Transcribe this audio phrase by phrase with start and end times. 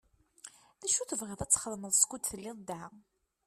[0.81, 2.81] D acu i tebɣiḍ ad txedmeḍ skud telliḍ da?